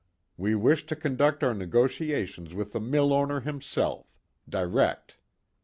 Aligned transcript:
We 0.35 0.55
wish 0.55 0.87
to 0.87 0.95
conduct 0.95 1.43
our 1.43 1.53
negotiations 1.53 2.55
with 2.55 2.71
the 2.71 2.79
mill 2.79 3.13
owner 3.13 3.41
himself, 3.41 4.11
direct. 4.49 5.17